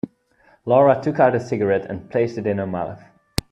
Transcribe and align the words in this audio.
Laura 0.65 0.99
took 0.99 1.19
out 1.19 1.35
a 1.35 1.39
cigarette 1.39 1.85
and 1.85 2.09
placed 2.09 2.39
it 2.39 2.47
in 2.47 2.57
her 2.57 2.65
mouth. 2.65 3.03